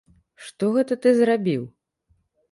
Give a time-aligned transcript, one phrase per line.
[0.45, 1.63] Што гэта ты зрабіў?